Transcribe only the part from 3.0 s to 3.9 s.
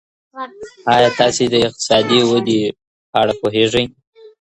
په اړه پوهېږئ؟